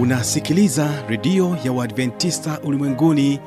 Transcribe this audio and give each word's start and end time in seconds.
unasikiliza 0.00 0.88
redio 1.08 1.56
ya 1.64 1.72
uadventista 1.72 2.60
ulimwenguni 2.64 3.40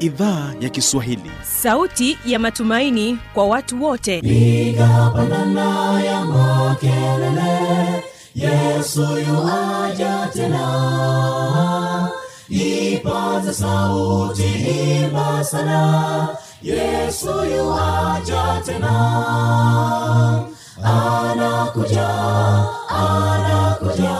idhaa 0.00 0.52
ya 0.60 0.68
kiswahili. 0.68 1.30
Sauti 1.62 2.18
ya 2.26 2.38
matumaini 2.38 3.18
kwa 3.34 3.46
watu 3.46 3.82
wote. 3.84 4.20
Piga 4.20 5.12
pandana 5.16 6.00
ya 6.04 6.24
makelele 6.24 8.04
yesu 8.34 9.00
yuaja 9.02 10.28
tena. 10.32 12.08
Ipaze 12.48 13.52
sauti 13.54 14.44
imba 15.02 15.44
sana 15.44 16.28
yesu 16.62 17.30
yuaja 17.56 18.62
tena. 18.66 18.90
Anakuja 20.84 22.08
anakuja 22.88 24.19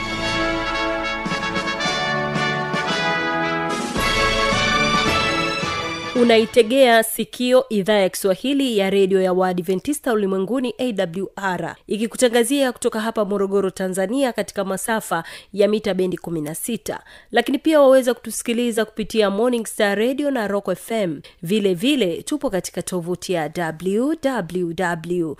unaitegea 6.21 7.03
sikio 7.03 7.65
idhaa 7.69 7.93
ya 7.93 8.09
kiswahili 8.09 8.77
ya 8.77 8.89
redio 8.89 9.21
ya 9.21 9.33
waadventista 9.33 10.13
ulimwenguni 10.13 10.73
awr 10.79 11.75
ikikutangazia 11.87 12.71
kutoka 12.71 13.01
hapa 13.01 13.25
morogoro 13.25 13.69
tanzania 13.69 14.33
katika 14.33 14.63
masafa 14.65 15.23
ya 15.53 15.67
mita 15.67 15.93
bendi 15.93 16.17
16 16.17 16.99
lakini 17.31 17.57
pia 17.57 17.81
waweza 17.81 18.13
kutusikiliza 18.13 18.85
kupitia 18.85 19.29
morning 19.29 19.65
star 19.65 19.97
radio 19.97 20.31
na 20.31 20.47
rock 20.47 20.75
fm 20.75 21.19
vile 21.43 21.73
vile 21.73 22.21
tupo 22.21 22.49
katika 22.49 22.81
tovuti 22.81 23.33
ya 23.33 23.51
www 23.57 25.33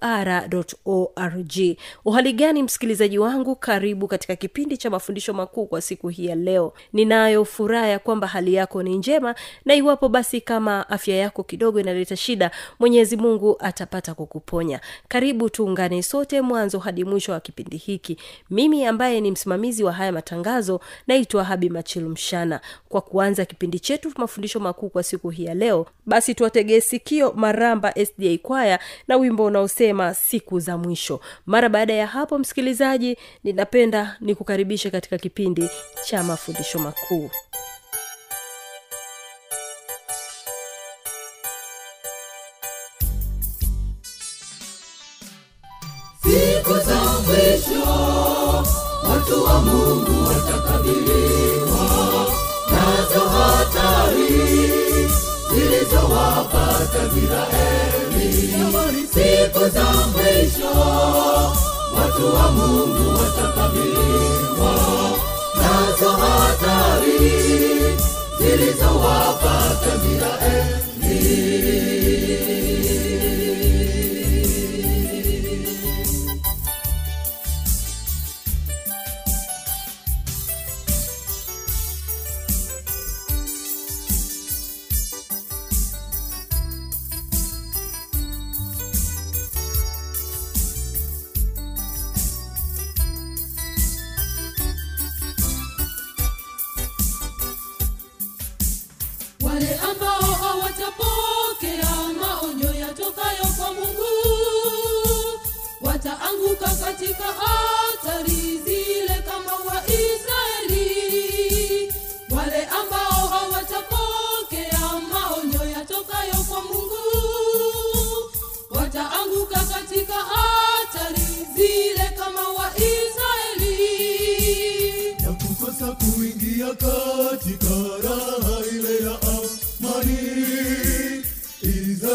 awr 0.00 0.48
org. 0.84 1.76
Uhali 2.04 2.32
gani 2.32 2.62
msikilizaji 2.62 3.18
wangu? 3.18 3.56
Karibu 3.56 4.08
katika 4.08 4.36
kipindi 4.36 4.76
cha 4.76 4.90
mafundisho 4.90 5.32
makuu 5.32 5.66
kwa 5.66 5.80
siku 5.80 6.08
hii 6.08 6.26
ya 6.26 6.34
leo. 6.34 6.72
Ninayo 6.92 7.44
furaha 7.44 7.86
ya 7.86 7.98
kwamba 7.98 8.26
hali 8.26 8.54
yako 8.54 8.82
ni 8.82 8.96
njema 8.98 9.34
na 9.64 9.74
iwapo 9.74 10.08
basi 10.08 10.40
kama 10.40 10.88
afya 10.88 11.16
yako 11.16 11.42
kidogo 11.42 11.80
inaleta 11.80 12.16
shida 12.16 12.50
mwenyezi 12.80 13.16
mungu 13.16 13.56
atapata 13.60 14.14
kukuponya. 14.14 14.80
Karibu 15.08 15.50
tuungane 15.50 16.02
sote 16.02 16.40
mwanzo 16.40 16.78
hadi 16.78 17.04
mwisho 17.04 17.32
wa 17.32 17.40
kipindi 17.40 17.76
hiki. 17.76 18.16
Mimi 18.50 18.84
ambaye 18.86 19.20
ni 19.20 19.30
msimamizi 19.30 19.84
wa 19.84 19.92
haya 19.92 20.12
matangazo 20.12 20.80
naitwa 21.06 21.44
habi 21.44 21.68
machilu 21.70 22.08
mshana 22.08 22.60
kwa 22.88 23.00
kuanza 23.00 23.44
kipindi 23.44 23.78
chetu 23.80 24.12
mafundisho 24.16 24.60
makuu 24.60 24.88
kwa 24.88 25.02
siku 25.02 25.30
hii 25.30 25.44
ya 25.44 25.54
leo 25.54 25.86
basi 26.06 26.34
tuwategee 26.34 26.80
sikio 26.80 27.32
maramba 27.32 27.92
sda 28.06 28.38
kwaya 28.42 28.78
na 29.08 29.16
wimbo 29.16 29.44
unaosema 29.44 30.14
siku 30.14 30.60
za 30.60 30.78
mwisho. 30.78 31.20
Mara 31.46 31.68
baada 31.68 31.92
ya 31.94 32.06
hapo 32.06 32.38
msikilizaji 32.38 33.16
ninapenda 33.44 34.16
nikukaribishe 34.20 34.90
katika 34.90 35.18
kipindi 35.18 35.68
cha 36.04 36.22
mafundisho 36.22 36.78
makuu 36.78 37.30
watu 49.32 49.44
wa 49.44 49.62
mungu 49.62 50.24
watakabiliwa. 50.28 51.86
Nazo 52.70 53.20
hatari 53.28 54.28
zilizowapata 55.54 57.00
israeli 57.16 58.28
siku 59.14 59.68
za 59.68 59.84
mwisho 59.84 60.78
watu 61.96 62.34
wa 62.34 62.52
mungu 62.52 63.18
watakabiliwa. 63.20 64.74
Nazo 65.56 66.10
hatari 66.10 67.30
zilizowapata 68.38 69.92
israeli 70.14 71.22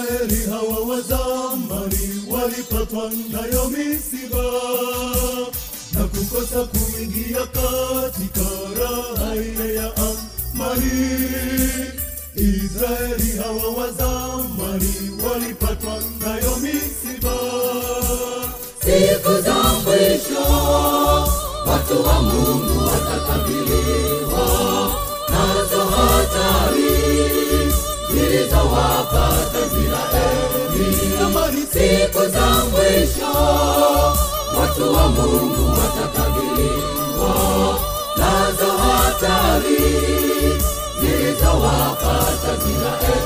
Israeli 0.07 0.45
hawa 0.51 0.79
wa 0.87 1.01
zamani 1.01 2.23
walipatwa 2.31 3.11
nayo 3.31 3.69
misiba 3.69 4.43
na 5.93 6.03
kukosa 6.07 6.63
kuingia 6.65 7.37
katika 7.45 8.41
ile 9.35 9.75
ya 9.75 9.91
amani. 9.97 10.91
Israeli 12.35 13.37
hawa 13.43 13.69
wa 13.77 13.91
zamani 13.91 14.93
walipatwa 15.29 15.93
nayo 16.19 16.55
misiba 16.61 17.33
siku 18.79 19.41
za 19.41 19.53
mwisho 19.53 20.43
watu 21.67 22.03
wa 22.07 22.21
mungu 22.21 22.85
watakabiliwa 22.87 24.47
nazo 25.29 25.85
hatari 25.85 26.66
zilizowapata 28.27 29.61
siku 31.71 32.19
za 32.27 32.47
mwisho 32.71 33.33
watu 34.59 34.93
wa 34.93 35.07
mungu 35.09 35.69
watakabiliwa. 35.69 37.79
Nazo 38.17 38.71
hatari 38.77 39.77
zilizowapata 41.01 42.51
israeli 42.69 43.17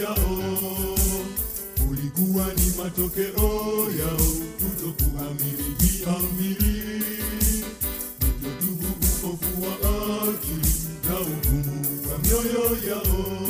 yao. 0.00 0.38
Ulikuwa 1.90 2.44
ni 2.46 2.72
matokeo 2.82 3.88
yao 3.98 4.28
kutokuamini 4.58 5.76
kiamini, 5.78 7.02
kutotubu 8.18 8.86
upofu 8.88 9.62
wa 9.62 9.72
akili 10.22 10.72
na 11.08 11.20
ugumu 11.20 11.86
wa 12.10 12.18
mioyo 12.18 12.78
yao. 12.88 13.48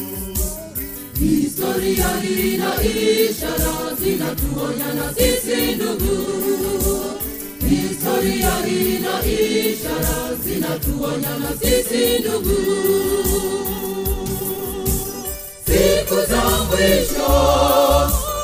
Historia 1.19 2.09
hii 2.21 3.25
ishara 3.31 3.95
zinatuonya 4.05 4.95
na 4.95 5.15
sisi 5.15 5.75
ndugu. 5.75 6.25
Historia 7.69 8.51
hii 8.67 9.71
ishara 9.73 10.35
zinatuonya 10.45 11.39
na 11.39 11.51
sisi 11.61 12.19
ndugu. 12.19 12.57
Siku 15.73 16.15
za 16.15 16.43
mwisho 16.69 17.33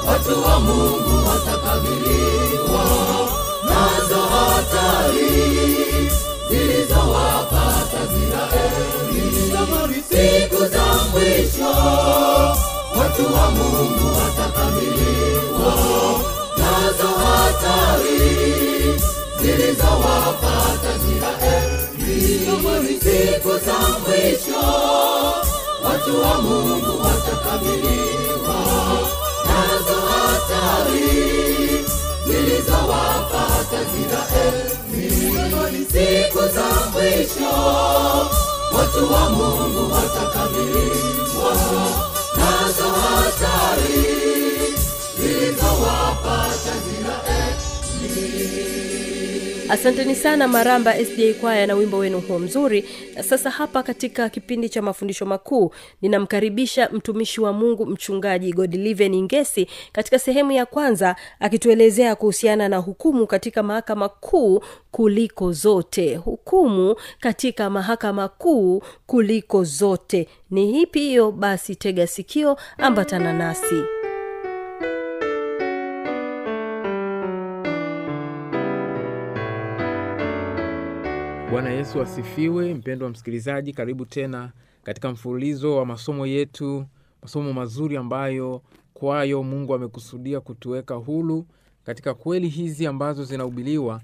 watu 0.06 0.42
wa 0.42 0.60
Mungu 0.60 1.28
watakabiliwa 1.28 2.84
nazo 3.64 4.20
hatari 4.22 5.30
zilizowapata 6.50 8.00
Israeli. 8.22 10.02
Siku 10.08 10.66
za 10.66 10.84
mwisho 11.12 11.70
watu 12.98 13.34
wa 13.34 13.50
Mungu 13.50 14.06
watakabiliwa 14.18 15.74
nazo 16.58 17.08
hatari 17.08 18.18
zilizowapata 19.42 20.90
Israeli. 21.16 23.00
Siku 23.00 23.48
za 23.50 23.78
mwisho 24.06 25.07
watu 26.08 26.22
wa 26.22 26.42
Mungu 26.42 27.02
watakabiliwa. 27.04 28.58
Nazo 29.44 30.00
hatari 30.08 31.84
zilizowapata. 32.26 33.78
Siku 35.92 36.38
za 36.38 36.90
mwisho. 36.92 37.54
Watu 38.78 39.12
wa 39.12 39.30
Mungu 39.30 39.92
watakabiliwa. 39.92 41.54
Nazo 42.36 42.88
hatari 42.88 44.04
zilizowapata 45.20 46.47
asanteni 49.70 50.14
sana 50.14 50.48
maramba 50.48 50.94
sda 51.04 51.34
kwaya 51.40 51.66
na 51.66 51.74
wimbo 51.74 51.98
wenu 51.98 52.20
huo 52.20 52.38
mzuri. 52.38 52.84
Sasa 53.28 53.50
hapa 53.50 53.82
katika 53.82 54.28
kipindi 54.28 54.68
cha 54.68 54.82
mafundisho 54.82 55.26
makuu 55.26 55.72
ninamkaribisha 56.02 56.88
mtumishi 56.92 57.40
wa 57.40 57.52
mungu 57.52 57.86
mchungaji 57.86 58.52
godliven 58.52 59.22
Ngesi 59.22 59.66
katika 59.92 60.18
sehemu 60.18 60.52
ya 60.52 60.66
kwanza 60.66 61.16
akituelezea 61.40 62.16
kuhusiana 62.16 62.68
na 62.68 62.76
hukumu 62.76 63.26
katika 63.26 63.62
mahakama 63.62 64.08
kuu 64.08 64.60
kuliko 64.90 65.52
zote. 65.52 66.16
Hukumu 66.16 66.96
katika 67.20 67.70
mahakama 67.70 68.28
kuu 68.28 68.82
kuliko 69.06 69.64
zote. 69.64 70.28
Ni 70.50 70.72
hipi 70.72 71.00
hiyo? 71.00 71.32
Basi 71.32 71.76
tega 71.76 72.06
sikio 72.06 72.56
ambatana 72.78 73.32
nasi 73.32 73.82
bwana 81.50 81.70
yesu 81.70 82.00
asifiwe. 82.02 82.74
Mpendwa 82.74 83.08
msikilizaji 83.10 83.72
karibu 83.72 84.06
tena 84.06 84.52
katika 84.82 85.10
mfululizo 85.10 85.76
wa 85.76 85.86
masomo 85.86 86.26
yetu 86.26 86.86
masomo 87.22 87.52
mazuri 87.52 87.96
ambayo 87.96 88.62
kwayo 88.94 89.42
mungu 89.42 89.74
amekusudia 89.74 90.40
kutuweka 90.40 90.94
hulu 90.94 91.46
katika 91.84 92.14
kweli 92.14 92.48
hizi 92.48 92.86
ambazo 92.86 93.24
zinahubiriwa 93.24 94.00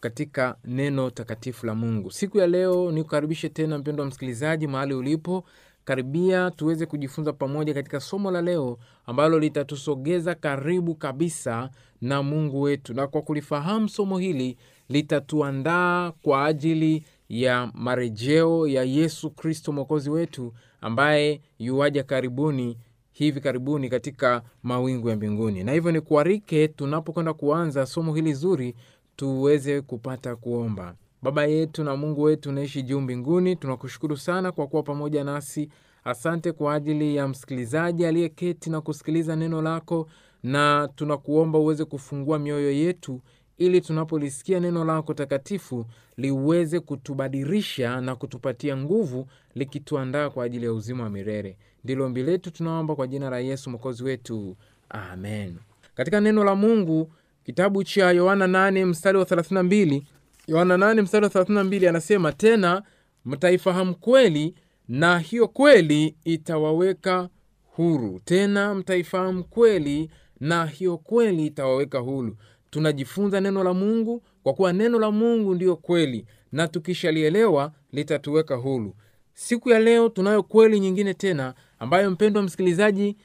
katika 0.00 0.56
neno 0.64 1.10
takatifu 1.10 1.66
la 1.66 1.74
mungu. 1.74 2.10
Siku 2.10 2.38
ya 2.38 2.46
leo 2.46 2.92
nikukaribishe 2.92 3.48
tena 3.48 3.78
mpendwa 3.78 4.06
msikilizaji 4.06 4.66
mahali 4.66 4.94
ulipo. 4.94 5.44
Karibia 5.84 6.50
tuweze 6.50 6.86
kujifunza 6.86 7.32
pamoja 7.32 7.74
katika 7.74 8.00
somo 8.00 8.30
la 8.30 8.42
leo 8.42 8.78
ambalo 9.06 9.38
litatusogeza 9.38 10.34
karibu 10.34 10.94
kabisa 10.94 11.70
na 12.00 12.22
mungu 12.22 12.60
wetu. 12.62 12.94
Na 12.94 13.06
kwa 13.06 13.22
kulifahamu 13.22 13.88
somo 13.88 14.18
hili 14.18 14.56
litatuandaa 14.88 16.12
kwa 16.22 16.44
ajili 16.46 17.04
ya 17.28 17.70
marejeo 17.74 18.66
ya 18.66 18.82
yesu 18.84 19.30
kristo 19.30 19.72
mwokozi 19.72 20.10
wetu 20.10 20.52
ambaye 20.80 21.40
yuwaja 21.58 22.02
karibuni 22.02 22.78
hivi 23.12 23.40
karibuni 23.40 23.88
katika 23.88 24.42
mawingu 24.62 25.08
ya 25.08 25.16
mbinguni. 25.16 25.64
Na 25.64 25.72
hivyo 25.72 25.92
ni 25.92 26.00
kuarike 26.00 26.68
tunapokwenda 26.68 27.34
kuanza 27.34 27.86
somo 27.86 28.14
hili 28.14 28.34
zuri 28.34 28.74
tuweze 29.16 29.80
kupata 29.80 30.36
kuomba. 30.36 30.94
Baba 31.22 31.46
yetu 31.46 31.84
na 31.84 31.96
mungu 31.96 32.22
wetu 32.22 32.48
unaishi 32.48 32.82
juu 32.82 33.00
mbinguni 33.00 33.56
tunakushukuru 33.56 34.16
sana 34.16 34.52
kwa 34.52 34.66
kuwa 34.66 34.82
pamoja 34.82 35.24
nasi. 35.24 35.68
Asante 36.04 36.52
kwa 36.52 36.74
ajili 36.74 37.16
ya 37.16 37.28
msikilizaji 37.28 38.06
aliyeketi 38.06 38.70
na 38.70 38.80
kusikiliza 38.80 39.36
neno 39.36 39.62
lako 39.62 40.08
na 40.42 40.88
tunakuomba 40.96 41.58
uweze 41.58 41.84
kufungua 41.84 42.38
mioyo 42.38 42.72
yetu 42.72 43.20
ili 43.58 43.80
tunapolisikia 43.80 44.60
neno 44.60 44.84
lako 44.84 45.14
takatifu 45.14 45.86
liweze 46.16 46.80
kutubadirisha 46.80 48.00
na 48.00 48.16
kutupatia 48.16 48.76
nguvu 48.76 49.26
likituandaa 49.54 50.30
kwa 50.30 50.44
ajili 50.44 50.64
ya 50.66 50.72
uzima 50.72 51.04
wa 51.04 51.10
milele. 51.10 51.56
Ndilo 51.84 52.04
ombi 52.06 52.22
letu 52.22 52.50
tunaomba 52.50 52.96
kwa 52.96 53.06
jina 53.06 53.30
la 53.30 53.38
yesu 53.38 53.70
mwokozi 53.70 54.04
wetu. 54.04 54.56
Amen. 54.88 55.56
Katika 55.94 56.20
neno 56.20 56.44
la 56.44 56.54
mungu 56.54 57.12
kitabu 57.44 57.84
cha 57.84 58.10
yohana 58.10 58.46
8 58.46 58.84
mstari 58.86 59.18
wa 59.18 59.24
32 59.24 60.02
yohana 60.46 60.76
8 60.76 61.02
mstari 61.02 61.24
wa 61.24 61.30
32 61.30 61.88
anasema 61.88 62.32
tena 62.32 62.82
mtaifahamu 63.24 63.94
kweli 63.94 64.54
na 64.88 65.18
hiyo 65.18 65.48
kweli 65.48 66.16
itawaweka 66.24 67.28
huru. 67.64 68.20
Tena 68.24 68.74
mtaifahamu 68.74 69.44
kweli 69.44 70.10
na 70.40 70.66
hiyo 70.66 70.98
kweli 70.98 71.46
itawaweka 71.46 71.98
huru 71.98 72.36
tunajifunza 72.72 73.40
neno 73.40 73.64
la 73.64 73.74
mungu 73.74 74.22
kwa 74.42 74.52
kuwa 74.54 74.72
neno 74.72 74.98
la 74.98 75.10
mungu 75.10 75.54
ndiyo 75.54 75.76
kweli 75.76 76.26
na 76.52 76.68
tukishalielewa 76.68 77.72
litatuweka 77.92 78.54
huru. 78.54 78.94
Siku 79.34 79.70
ya 79.70 79.78
leo 79.78 80.08
tunayo 80.08 80.42
kweli 80.42 80.80
nyingine 80.80 81.14
tena 81.14 81.54
ambayo 81.78 82.10
mpendwa 82.10 82.42
msikilizaji 82.42 83.16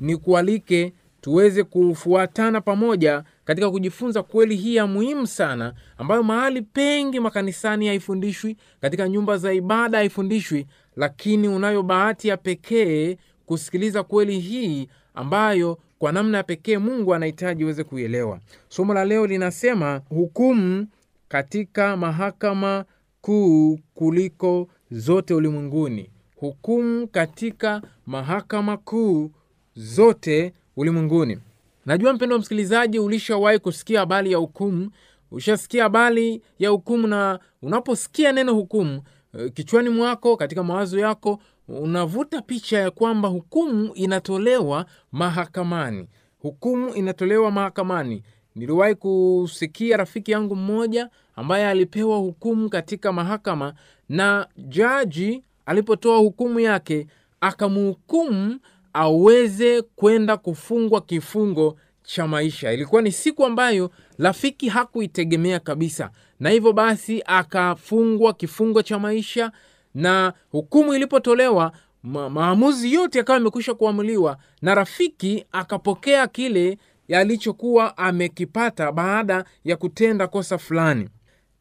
ni 0.00 0.16
kualike 0.16 0.92
tuweze 1.20 1.62
kufuatana 1.64 2.60
pamoja 2.60 3.24
katika 3.44 3.70
kujifunza 3.70 4.22
kweli 4.22 4.56
hii 4.56 4.74
ya 4.74 4.86
muhimu 4.86 5.26
sana 5.26 5.74
ambayo 5.98 6.22
mahali 6.22 6.62
pengi 6.62 7.20
makanisani 7.20 7.86
haifundishwi 7.86 8.56
katika 8.80 9.08
nyumba 9.08 9.36
za 9.36 9.52
ibada 9.52 9.98
haifundishwi 9.98 10.66
lakini 10.96 11.48
unayo 11.48 11.82
bahati 11.82 12.28
ya 12.28 12.36
pekee 12.36 13.16
kusikiliza 13.46 14.02
kweli 14.02 14.38
hii 14.40 14.88
ambayo 15.14 15.78
kwa 16.04 16.12
namna 16.12 16.42
pekee 16.42 16.78
mungu 16.78 17.14
anahitaji 17.14 17.64
uweze 17.64 17.84
kuielewa. 17.84 18.40
Somo 18.68 18.94
la 18.94 19.04
leo 19.04 19.26
linasema 19.26 20.00
hukumu 20.08 20.86
katika 21.28 21.96
mahakama 21.96 22.84
kuu 23.20 23.78
kuliko 23.94 24.68
zote 24.90 25.34
ulimwenguni. 25.34 26.10
Hukumu 26.36 27.06
katika 27.08 27.82
mahakama 28.06 28.76
kuu 28.76 29.30
zote 29.76 30.52
ulimwenguni. 30.76 31.38
Najua 31.86 32.12
mpendo 32.12 32.34
wa 32.34 32.40
msikilizaji 32.40 32.98
ulishawahi 32.98 33.58
kusikia 33.58 34.00
habari 34.00 34.32
ya 34.32 34.38
hukumu. 34.38 34.90
Ushasikia 35.30 35.82
habari 35.82 36.42
ya 36.58 36.70
hukumu 36.70 37.06
na 37.06 37.38
unaposikia 37.62 38.32
neno 38.32 38.54
hukumu 38.54 39.02
eh, 39.38 39.52
kichwani 39.52 39.88
mwako 39.88 40.36
katika 40.36 40.62
mawazo 40.62 40.98
yako 40.98 41.38
unavuta 41.68 42.42
picha 42.42 42.78
ya 42.78 42.90
kwamba 42.90 43.28
hukumu 43.28 43.94
inatolewa 43.94 44.86
mahakamani. 45.12 46.08
Hukumu 46.38 46.94
inatolewa 46.94 47.50
mahakamani. 47.50 48.22
Niliwahi 48.54 48.94
kusikia 48.94 49.96
rafiki 49.96 50.30
yangu 50.32 50.56
mmoja 50.56 51.10
ambaye 51.36 51.68
alipewa 51.68 52.16
hukumu 52.18 52.68
katika 52.70 53.12
mahakama 53.12 53.74
na 54.08 54.48
jaji 54.56 55.42
alipotoa 55.66 56.18
hukumu 56.18 56.60
yake 56.60 57.06
akamhukumu 57.40 58.58
aweze 58.92 59.82
kwenda 59.82 60.36
kufungwa 60.36 61.00
kifungo 61.00 61.76
cha 62.02 62.26
maisha. 62.26 62.72
Ilikuwa 62.72 63.02
ni 63.02 63.12
siku 63.12 63.44
ambayo 63.44 63.90
rafiki 64.18 64.68
hakuitegemea 64.68 65.60
kabisa. 65.60 66.10
Na 66.40 66.50
hivyo 66.50 66.72
basi 66.72 67.22
akafungwa 67.26 68.32
kifungo 68.34 68.82
cha 68.82 68.98
maisha 68.98 69.52
na 69.94 70.32
hukumu 70.50 70.94
ilipotolewa 70.94 71.72
ma, 72.02 72.30
maamuzi 72.30 72.92
yote 72.92 73.18
yakawa 73.18 73.38
yamekwisha 73.38 73.74
kuamuliwa 73.74 74.36
na 74.62 74.74
rafiki 74.74 75.44
akapokea 75.52 76.26
kile 76.26 76.78
alichokuwa 77.12 77.96
amekipata 77.98 78.92
baada 78.92 79.44
ya 79.64 79.76
kutenda 79.76 80.26
kosa 80.26 80.58
fulani. 80.58 81.08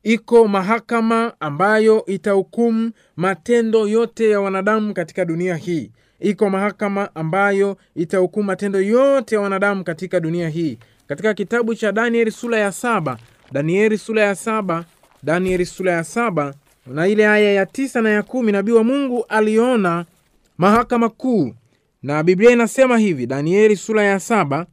Iko 0.03 0.47
mahakama 0.47 1.33
ambayo 1.39 2.05
itahukumu 2.05 2.91
matendo 3.15 3.87
yote 3.87 4.29
ya 4.29 4.41
wanadamu 4.41 4.93
katika 4.93 5.25
dunia 5.25 5.55
hii. 5.55 5.91
Iko 6.19 6.49
mahakama 6.49 7.15
ambayo 7.15 7.77
itahukumu 7.95 8.45
matendo 8.47 8.81
yote 8.81 9.35
ya 9.35 9.41
wanadamu 9.41 9.83
katika 9.83 10.19
dunia 10.19 10.49
hii. 10.49 10.77
Katika 11.07 11.33
kitabu 11.33 11.75
cha 11.75 11.91
danieli 11.91 12.31
sura 12.31 12.57
ya 12.59 12.71
saba 12.71 13.17
danieli 13.51 13.97
sura 13.97 14.21
ya 14.23 14.35
saba 14.35 14.85
danieli 15.23 15.65
sura 15.65 15.91
ya 15.93 16.03
saba 16.03 16.53
na 16.87 17.07
ile 17.07 17.27
aya 17.27 17.53
ya 17.53 17.65
tisa 17.65 18.01
na 18.01 18.09
ya 18.09 18.23
kumi 18.23 18.51
nabii 18.51 18.71
wa 18.71 18.83
mungu 18.83 19.25
aliona 19.29 20.05
mahakama 20.57 21.09
kuu. 21.09 21.53
Na 22.03 22.23
biblia 22.23 22.51
inasema 22.51 22.97
hivi 22.97 23.25
danieli 23.25 23.75
sura 23.75 24.03
ya 24.03 24.19
saba 24.19 24.65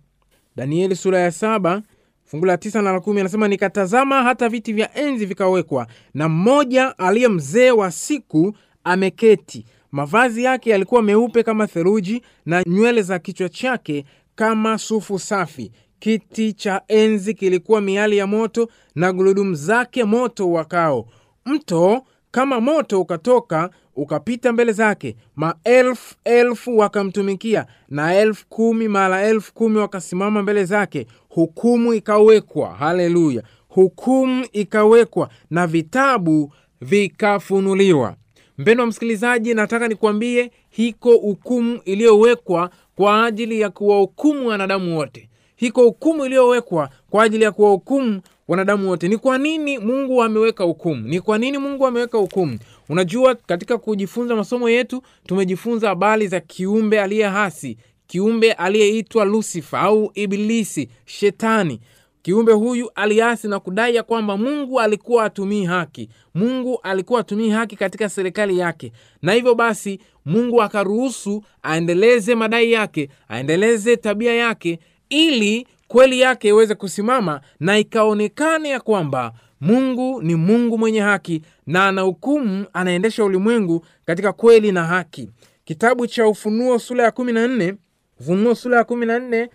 danieli 0.57 0.97
sura 0.97 1.19
ya 1.21 1.33
saba 1.33 1.83
fungu 2.25 2.47
la 2.47 2.57
tisa 2.57 2.83
na 2.83 2.93
la 2.93 3.01
kumi 3.01 3.21
anasema 3.21 3.49
nikatazama 3.49 4.23
hata 4.23 4.49
viti 4.49 4.73
vya 4.73 4.95
enzi 4.99 5.27
vikawekwa 5.27 5.87
na 6.15 6.29
mmoja 6.29 6.99
aliye 6.99 7.29
mzee 7.29 7.71
wa 7.71 7.91
siku 7.91 8.55
ameketi. 8.85 9.67
Mavazi 9.93 10.45
yake 10.45 10.71
yalikuwa 10.71 11.03
meupe 11.03 11.43
kama 11.43 11.67
theluji 11.67 12.23
na 12.47 12.63
nywele 12.67 13.03
za 13.03 13.19
kichwa 13.19 13.49
chake 13.49 14.05
kama 14.35 14.79
sufu 14.79 15.19
safi. 15.19 15.73
Kiti 15.99 16.53
cha 16.53 16.83
enzi 16.89 17.35
kilikuwa 17.35 17.81
miali 17.81 18.17
ya 18.17 18.27
moto 18.27 18.69
na 18.95 19.13
gurudumu 19.13 19.55
zake 19.55 20.05
moto 20.05 20.51
wakao 20.53 21.07
mto 21.47 22.03
kama 22.31 22.61
moto 22.61 23.01
ukatoka 23.01 23.71
ukapita 23.97 24.53
mbele 24.53 24.73
zake 24.73 25.17
maelfu 25.37 26.15
elfu 26.25 26.79
wakamtumikia 26.79 27.67
na 27.89 28.15
elfu 28.15 28.47
kumi 28.49 28.89
mara 28.89 29.23
elfu 29.23 29.55
kumi 29.55 29.79
wakasimama 29.79 30.43
mbele 30.43 30.65
zake 30.65 31.07
hukumu 31.29 31.95
ikawekwa 31.95 32.75
haleluya 32.75 33.43
hukumu 33.69 34.47
ikawekwa 34.53 35.29
na 35.51 35.67
vitabu 35.67 36.53
vikafunuliwa. 36.81 38.15
Mpendo 38.59 38.83
wa 38.83 38.87
msikilizaji 38.89 39.55
nataka 39.55 39.89
nikuambie 39.89 40.51
hiko 40.71 41.17
hukumu 41.17 41.81
iliyowekwa 41.85 42.71
kwa 42.97 43.25
ajili 43.27 43.61
ya 43.61 43.71
kuwahukumu 43.71 44.49
wanadamu 44.49 44.99
wote. 44.99 45.29
Hiko 45.57 45.83
hukumu 45.83 46.27
iliyowekwa 46.27 46.91
kwa 47.11 47.23
ajili 47.25 47.45
ya 47.45 47.53
kuwahukumu 47.53 48.21
wanadamu 48.51 48.89
wote. 48.89 49.09
Ni 49.09 49.19
kwa 49.19 49.39
nini 49.39 49.79
mungu 49.79 50.23
ameweka 50.23 50.65
hukumu? 50.65 51.09
Ni 51.09 51.21
kwa 51.21 51.39
nini 51.39 51.59
mungu 51.59 51.87
ameweka 51.87 52.19
hukumu? 52.19 52.59
Unajua 52.89 53.35
katika 53.35 53.79
kujifunza 53.79 54.37
masomo 54.37 54.71
yetu 54.71 55.03
tumejifunza 55.27 55.89
habari 55.89 56.29
za 56.29 56.41
kiumbe 56.41 57.01
aliye 57.01 57.27
hasi 57.27 57.77
kiumbe 58.07 58.53
aliyeitwa 58.53 59.25
lusifa 59.25 59.81
au 59.81 60.11
ibilisi 60.15 60.89
shetani. 61.07 61.81
Kiumbe 62.23 62.53
huyu 62.53 62.91
aliasi 62.95 63.49
na 63.49 63.61
kudai 63.61 63.95
ya 63.95 64.03
kwamba 64.03 64.37
mungu 64.37 64.81
alikuwa 64.81 65.25
atumii 65.25 65.65
haki. 65.65 66.09
Mungu 66.35 66.81
alikuwa 66.83 67.21
atumii 67.21 67.51
haki 67.51 67.77
katika 67.77 68.09
serikali 68.09 68.59
yake. 68.59 68.93
Na 69.23 69.33
hivyo 69.33 69.55
basi 69.55 70.01
mungu 70.27 70.63
akaruhusu 70.63 71.43
aendeleze 71.63 72.35
madai 72.35 72.73
yake 72.73 73.09
aendeleze 73.29 73.97
tabia 73.97 74.35
yake 74.35 74.79
ili 75.09 75.67
kweli 75.91 76.21
yake 76.21 76.49
iweze 76.49 76.75
kusimama 76.75 77.41
na 77.61 77.79
ikaonekane 77.79 78.69
ya 78.69 78.81
kwamba 78.81 79.33
mungu 79.61 80.23
ni 80.23 80.35
mungu 80.35 80.79
mwenye 80.79 81.01
haki 81.01 81.43
na 81.67 81.87
ana 81.87 82.03
hukumu 82.03 82.67
anaendesha 82.73 83.25
ulimwengu 83.25 83.87
katika 84.07 84.33
kweli 84.33 84.73
na 84.73 84.85
haki. 84.85 85.31
Kitabu 85.65 86.07
cha 86.07 86.29
ufunuo 86.29 86.79
sura 86.79 87.05
ya 87.05 87.11
kumi 87.11 87.33
na 87.33 87.47
nne 87.49 87.75
ufunuo 88.21 88.55
sura 88.55 88.79
ya 88.79 88.85
kumi 88.85 89.07
na 89.07 89.19
nne 89.19 89.51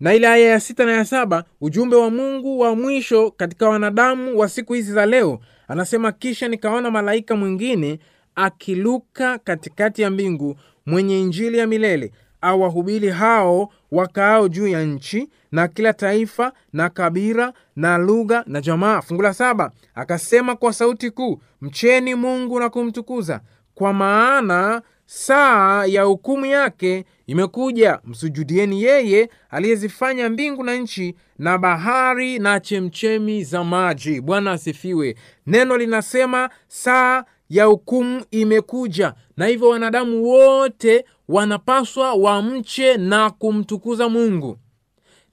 na 0.00 0.14
ile 0.14 0.28
aya 0.28 0.48
ya 0.48 0.60
sita 0.60 0.84
na 0.84 0.92
ya 0.92 1.04
saba 1.04 1.44
ujumbe 1.60 1.96
wa 1.96 2.10
mungu 2.10 2.58
wa 2.60 2.76
mwisho 2.76 3.30
katika 3.30 3.68
wanadamu 3.68 4.38
wa 4.38 4.48
siku 4.48 4.74
hizi 4.74 4.92
za 4.92 5.06
leo 5.06 5.40
anasema 5.68 6.12
kisha 6.12 6.48
nikaona 6.48 6.90
malaika 6.90 7.36
mwingine 7.36 7.98
akiluka 8.34 9.38
katikati 9.38 10.02
ya 10.02 10.10
mbingu 10.10 10.56
mwenye 10.86 11.20
injili 11.20 11.58
ya 11.58 11.66
milele 11.66 12.12
awahubiri 12.40 13.08
hao 13.08 13.72
wakaao 13.92 14.48
juu 14.48 14.68
ya 14.68 14.84
nchi 14.84 15.28
na 15.52 15.68
kila 15.68 15.92
taifa 15.92 16.52
na 16.72 16.88
kabila 16.90 17.52
na 17.76 17.98
lugha 17.98 18.44
na 18.46 18.60
jamaa. 18.60 19.02
Fungu 19.02 19.22
la 19.22 19.34
saba 19.34 19.70
akasema 19.94 20.56
kwa 20.56 20.72
sauti 20.72 21.10
kuu 21.10 21.40
mcheni 21.60 22.14
mungu 22.14 22.60
na 22.60 22.68
kumtukuza. 22.70 23.40
Kwa 23.74 23.92
maana 23.92 24.82
saa 25.06 25.86
ya 25.86 26.02
hukumu 26.02 26.46
yake 26.46 27.04
imekuja. 27.26 27.98
Msujudieni 28.04 28.82
yeye 28.82 29.30
aliyezifanya 29.50 30.28
mbingu 30.28 30.64
na 30.64 30.74
nchi 30.76 31.14
na 31.38 31.58
bahari 31.58 32.38
na 32.38 32.60
chemchemi 32.60 33.44
za 33.44 33.64
maji. 33.64 34.20
Bwana 34.20 34.52
asifiwe. 34.52 35.16
Neno 35.46 35.76
linasema 35.76 36.50
saa 36.68 37.24
ya 37.50 37.64
hukumu 37.64 38.24
imekuja. 38.30 39.14
Na 39.36 39.46
hivyo 39.46 39.68
wanadamu 39.68 40.24
wote 40.24 41.04
wanapaswa 41.28 42.14
wamche 42.14 42.96
na 42.96 43.30
kumtukuza 43.30 44.08
mungu. 44.08 44.58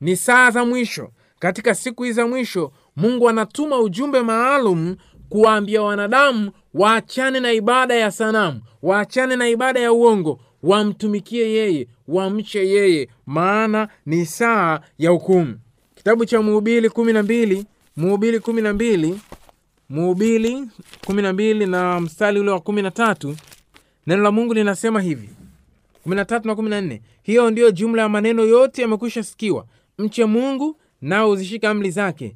Ni 0.01 0.15
saa 0.15 0.51
za 0.51 0.65
mwisho. 0.65 1.09
Katika 1.39 1.75
siku 1.75 2.03
hii 2.03 2.11
za 2.11 2.27
mwisho 2.27 2.71
mungu 2.95 3.29
anatuma 3.29 3.79
ujumbe 3.79 4.21
maalum 4.21 4.95
kuwaambia 5.29 5.81
wanadamu 5.81 6.51
waachane 6.73 7.39
na 7.39 7.51
ibada 7.53 7.95
ya 7.95 8.11
sanamu 8.11 8.61
waachane 8.81 9.35
na 9.35 9.49
ibada 9.49 9.79
ya 9.79 9.93
uongo 9.93 10.39
wamtumikie 10.63 11.51
yeye 11.51 11.87
wamche 12.07 12.67
yeye. 12.69 13.09
Maana 13.25 13.87
ni 14.05 14.25
saa 14.25 14.79
ya 14.97 15.09
hukumu. 15.09 15.59
Kitabu 15.95 16.25
cha 16.25 16.41
muhubili 16.41 16.89
kumi 16.89 17.13
na 17.13 17.23
mbili 17.23 17.65
muhubili 17.97 18.39
kumi 18.39 18.61
na 18.61 18.73
mbili 18.73 19.19
muhubili 19.89 20.63
kumi 21.05 21.21
na 21.21 21.33
mbili 21.33 21.65
na 21.65 21.99
mstari 21.99 22.39
ule 22.39 22.51
wa 22.51 22.59
kumi 22.59 22.81
na 22.81 22.91
tatu 22.91 23.35
neno 24.07 24.23
la 24.23 24.31
mungu 24.31 24.53
linasema 24.53 25.01
hivi. 25.01 25.29
kumi 26.03 26.15
na 26.15 26.25
tatu 26.25 26.47
na 26.47 26.55
kumi 26.55 26.69
na 26.69 26.81
nne 26.81 27.01
hiyo 27.23 27.51
ndiyo 27.51 27.71
jumla 27.71 28.01
ya 28.01 28.09
maneno 28.09 28.43
yote 28.45 28.81
yamekwisha 28.81 29.23
sikiwa. 29.23 29.65
Mche 29.97 30.25
mungu 30.25 30.77
nao 31.01 31.29
uzishika 31.29 31.69
amri 31.69 31.91
zake 31.91 32.35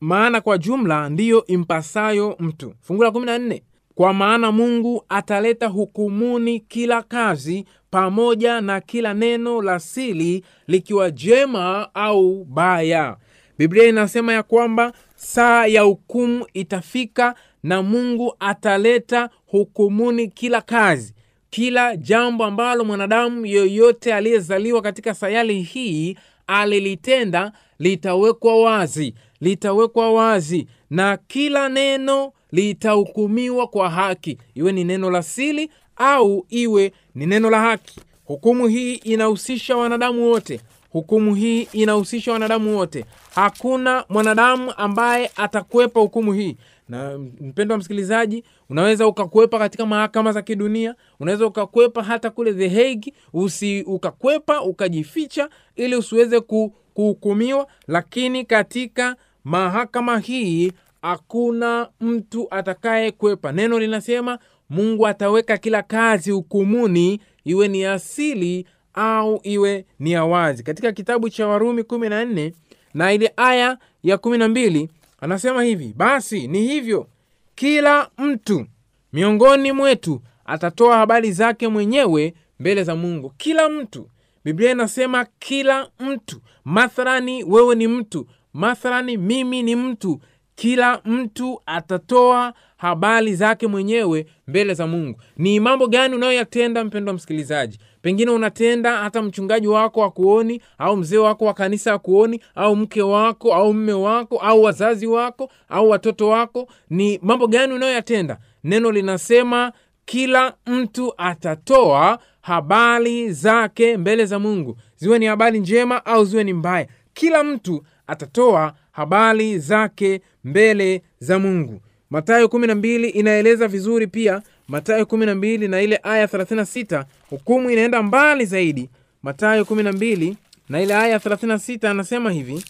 maana 0.00 0.40
kwa 0.40 0.58
jumla 0.58 1.08
ndiyo 1.08 1.46
impasayo 1.46 2.36
mtu. 2.38 2.74
Fungu 2.80 3.02
la 3.02 3.10
kumi 3.10 3.26
na 3.26 3.38
nne 3.38 3.62
kwa 3.94 4.12
maana 4.14 4.52
mungu 4.52 5.04
ataleta 5.08 5.66
hukumuni 5.66 6.60
kila 6.60 7.02
kazi 7.02 7.64
pamoja 7.90 8.60
na 8.60 8.80
kila 8.80 9.14
neno 9.14 9.62
la 9.62 9.78
sili 9.80 10.44
likiwa 10.66 11.10
jema 11.10 11.94
au 11.94 12.44
baya. 12.44 13.16
Biblia 13.58 13.84
inasema 13.84 14.32
ya 14.32 14.42
kwamba 14.42 14.92
saa 15.22 15.66
ya 15.66 15.82
hukumu 15.82 16.46
itafika 16.54 17.34
na 17.62 17.82
mungu 17.82 18.34
ataleta 18.38 19.30
hukumuni 19.46 20.28
kila 20.28 20.60
kazi 20.60 21.14
kila 21.50 21.96
jambo 21.96 22.44
ambalo 22.44 22.84
mwanadamu 22.84 23.46
yoyote 23.46 24.14
aliyezaliwa 24.14 24.82
katika 24.82 25.14
sayari 25.14 25.62
hii 25.62 26.16
alilitenda 26.46 27.52
litawekwa 27.78 28.62
wazi 28.62 29.14
litawekwa 29.40 30.12
wazi 30.12 30.66
na 30.90 31.16
kila 31.16 31.68
neno 31.68 32.32
litahukumiwa 32.52 33.66
kwa 33.66 33.90
haki. 33.90 34.38
Iwe 34.54 34.72
ni 34.72 34.84
neno 34.84 35.10
la 35.10 35.22
sili 35.22 35.70
au 35.96 36.46
iwe 36.48 36.92
ni 37.14 37.26
neno 37.26 37.50
la 37.50 37.60
haki. 37.60 38.00
Hukumu 38.24 38.66
hii 38.68 38.94
inahusisha 38.94 39.76
wanadamu 39.76 40.24
wote 40.30 40.60
hukumu 40.90 41.34
hii 41.34 41.62
inahusisha 41.62 42.32
wanadamu 42.32 42.76
wote. 42.76 43.04
Hakuna 43.34 44.04
mwanadamu 44.08 44.72
ambaye 44.76 45.30
atakwepa 45.36 46.00
hukumu 46.00 46.32
hii. 46.32 46.56
Na 46.88 47.18
mpendo 47.18 47.72
wa 47.72 47.78
msikilizaji 47.78 48.44
unaweza 48.70 49.06
ukakwepa 49.06 49.58
katika 49.58 49.86
mahakama 49.86 50.32
za 50.32 50.42
kidunia 50.42 50.94
unaweza 51.20 51.46
ukakwepa 51.46 52.02
hata 52.02 52.30
kule 52.30 52.52
the 52.54 52.68
Hague 52.68 53.12
usi 53.32 53.82
ukakwepa 53.82 54.62
ukajificha 54.62 55.48
ili 55.76 55.96
usiweze 55.96 56.40
kuhukumiwa 56.40 57.66
lakini 57.88 58.44
katika 58.44 59.16
mahakama 59.44 60.18
hii 60.18 60.72
hakuna 61.02 61.88
mtu 62.00 62.46
atakaye 62.50 63.10
kwepa 63.10 63.52
neno 63.52 63.78
linasema 63.78 64.38
mungu 64.70 65.06
ataweka 65.06 65.56
kila 65.58 65.82
kazi 65.82 66.30
hukumuni 66.30 67.20
iwe 67.44 67.68
ni 67.68 67.84
asili 67.84 68.66
au 69.00 69.40
iwe 69.42 69.84
ni 69.98 70.12
ya 70.12 70.24
wazi. 70.24 70.62
Katika 70.62 70.92
kitabu 70.92 71.30
cha 71.30 71.46
warumi 71.48 71.82
kumi 71.82 72.08
na 72.08 72.24
nne 72.24 72.52
na 72.94 73.12
ile 73.12 73.32
aya 73.36 73.78
ya 74.02 74.18
kumi 74.18 74.38
na 74.38 74.48
mbili 74.48 74.88
anasema 75.20 75.62
hivi 75.62 75.94
basi 75.96 76.48
ni 76.48 76.62
hivyo 76.66 77.06
kila 77.54 78.08
mtu 78.18 78.66
miongoni 79.12 79.72
mwetu 79.72 80.20
atatoa 80.44 80.96
habari 80.96 81.32
zake 81.32 81.68
mwenyewe 81.68 82.34
mbele 82.60 82.84
za 82.84 82.96
mungu. 82.96 83.32
Kila 83.36 83.68
mtu. 83.68 84.08
Biblia 84.44 84.70
inasema 84.70 85.26
kila 85.38 85.88
mtu. 86.00 86.40
Mathalani 86.64 87.44
wewe 87.44 87.74
ni 87.74 87.86
mtu. 87.86 88.26
Mathalani 88.52 89.16
mimi 89.16 89.62
ni 89.62 89.76
mtu. 89.76 90.20
Kila 90.54 91.00
mtu 91.04 91.60
atatoa 91.66 92.54
habari 92.80 93.34
zake 93.34 93.66
mwenyewe 93.66 94.26
mbele 94.46 94.74
za 94.74 94.86
mungu. 94.86 95.20
Ni 95.36 95.60
mambo 95.60 95.86
gani 95.86 96.14
unayoyatenda 96.14 96.84
mpendo 96.84 97.10
wa 97.10 97.14
msikilizaji? 97.16 97.78
Pengine 98.02 98.30
unatenda 98.30 98.96
hata 98.96 99.22
mchungaji 99.22 99.66
wako 99.68 100.04
akuoni 100.04 100.60
au 100.78 100.96
mzee 100.96 101.18
wako 101.18 101.44
wa 101.44 101.54
kanisa 101.54 101.92
akuoni 101.94 102.40
au 102.54 102.76
mke 102.76 103.02
wako 103.02 103.54
au 103.54 103.74
mme 103.74 103.92
wako 103.92 104.36
au 104.38 104.62
wazazi 104.62 105.06
wako 105.06 105.50
au 105.68 105.90
watoto 105.90 106.28
wako. 106.28 106.68
Ni 106.90 107.18
mambo 107.22 107.46
gani 107.46 107.72
unayoyatenda? 107.74 108.38
Neno 108.64 108.90
linasema 108.90 109.72
kila 110.04 110.54
mtu 110.66 111.14
atatoa 111.16 112.18
habari 112.40 113.32
zake 113.32 113.96
mbele 113.96 114.24
za 114.26 114.38
mungu. 114.38 114.76
Ziwe 114.96 115.18
ni 115.18 115.26
habari 115.26 115.60
njema 115.60 116.06
au 116.06 116.24
ziwe 116.24 116.44
ni 116.44 116.52
mbaya. 116.52 116.86
Kila 117.14 117.44
mtu 117.44 117.82
atatoa 118.06 118.72
habari 118.92 119.58
zake 119.58 120.20
mbele 120.44 121.02
za 121.18 121.38
mungu 121.38 121.80
matayo 122.10 122.46
12 122.46 123.08
inaeleza 123.14 123.68
vizuri 123.68 124.06
pia. 124.06 124.42
Matayo 124.68 125.04
12 125.04 125.68
na 125.68 125.82
ile 125.82 126.00
aya 126.02 126.26
36 126.26 127.04
hukumu 127.30 127.70
inaenda 127.70 128.02
mbali 128.02 128.44
zaidi. 128.46 128.90
Matayo 129.22 129.62
12 129.64 130.34
na 130.68 130.80
ile 130.82 130.94
aya 130.94 131.18
36 131.18 131.88
anasema 131.88 132.30
hivi. 132.32 132.64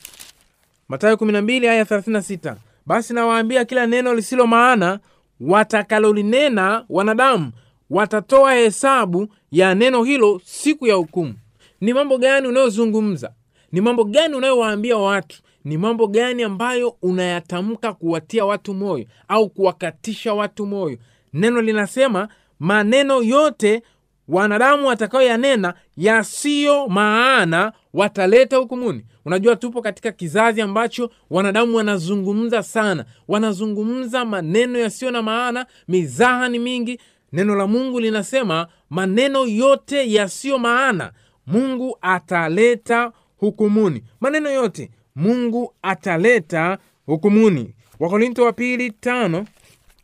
Matayo 0.88 1.14
12 1.16 1.68
aya 1.68 1.84
36 1.84 2.54
basi 2.86 3.14
nawaambia 3.14 3.64
kila 3.64 3.86
neno 3.86 4.14
lisilo 4.14 4.46
maana 4.46 4.98
watakalolinena 5.40 6.84
wanadamu 6.88 7.52
watatoa 7.90 8.54
hesabu 8.54 9.28
ya 9.52 9.74
neno 9.74 10.04
hilo 10.04 10.40
siku 10.44 10.86
ya 10.86 10.94
hukumu. 10.94 11.34
Ni 11.80 11.92
mambo 11.94 12.18
gani 12.18 12.48
unayozungumza? 12.48 13.32
Ni 13.72 13.80
mambo 13.80 14.04
gani 14.04 14.34
unayowaambia 14.34 14.96
watu 14.96 15.42
ni 15.64 15.78
mambo 15.78 16.06
gani 16.06 16.42
ambayo 16.42 16.96
unayatamka 17.02 17.92
kuwatia 17.92 18.44
watu 18.44 18.74
moyo 18.74 19.04
au 19.28 19.48
kuwakatisha 19.50 20.34
watu 20.34 20.66
moyo? 20.66 20.98
Neno 21.32 21.60
linasema 21.62 22.28
maneno 22.60 23.22
yote 23.22 23.82
wanadamu 24.28 24.86
watakayoyanena 24.86 25.74
yasiyo 25.96 26.88
maana 26.88 27.72
wataleta 27.94 28.56
hukumuni. 28.56 29.04
Unajua 29.24 29.56
tupo 29.56 29.82
katika 29.82 30.12
kizazi 30.12 30.60
ambacho 30.60 31.10
wanadamu 31.30 31.76
wanazungumza 31.76 32.62
sana. 32.62 33.04
Wanazungumza 33.28 34.24
maneno 34.24 34.78
yasiyo 34.78 35.10
na 35.10 35.22
maana 35.22 35.66
mizaha 35.88 36.48
ni 36.48 36.58
mingi. 36.58 37.00
Neno 37.32 37.54
la 37.54 37.66
mungu 37.66 38.00
linasema 38.00 38.66
maneno 38.90 39.46
yote 39.46 40.12
yasiyo 40.12 40.58
maana 40.58 41.12
mungu 41.46 41.98
ataleta 42.00 43.12
hukumuni. 43.36 44.02
Maneno 44.20 44.50
yote 44.50 44.90
mungu 45.16 45.74
ataleta 45.82 46.78
hukumuni. 47.06 47.74
Wakorinto 48.00 48.44
wa 48.44 48.52
pili 48.52 48.90
tano. 48.90 49.46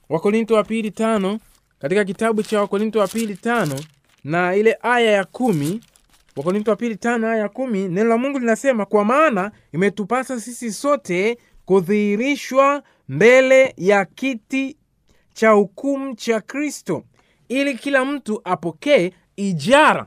Wakorinto 0.08 0.54
wa 0.54 0.64
pili 0.64 0.90
tano. 0.90 1.38
Katika 1.78 2.04
kitabu 2.04 2.42
cha 2.42 2.60
wakorinto 2.60 2.98
wa 2.98 3.08
pili 3.08 3.36
tano 3.36 3.80
na 4.24 4.54
ile 4.56 4.78
aya 4.82 5.10
ya 5.10 5.24
kumi. 5.24 5.80
Wakorinto 6.36 6.70
wa 6.70 6.76
pili 6.76 6.96
tano 6.96 7.28
aya 7.28 7.36
ya 7.40 7.48
kumi 7.48 7.88
neno 7.88 8.08
la 8.08 8.18
mungu 8.18 8.38
linasema 8.38 8.84
kwa 8.86 9.04
maana 9.04 9.50
imetupasa 9.72 10.40
sisi 10.40 10.72
sote 10.72 11.38
kudhihirishwa 11.64 12.82
mbele 13.08 13.74
ya 13.76 14.04
kiti 14.04 14.76
cha 15.34 15.50
hukumu 15.50 16.14
cha 16.14 16.40
kristo 16.40 17.04
ili 17.48 17.74
kila 17.74 18.04
mtu 18.04 18.40
apokee 18.44 19.12
ijara. 19.36 20.06